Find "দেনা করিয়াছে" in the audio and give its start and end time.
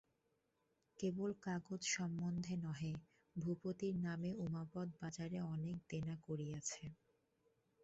5.89-6.83